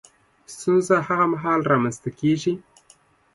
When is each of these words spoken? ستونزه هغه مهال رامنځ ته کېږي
ستونزه 0.53 0.95
هغه 1.07 1.25
مهال 1.33 1.59
رامنځ 1.71 1.95
ته 2.03 2.09
کېږي 2.19 2.53